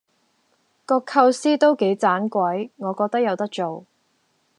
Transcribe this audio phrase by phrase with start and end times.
[0.87, 3.85] 個構思都幾盞鬼，我覺得有得做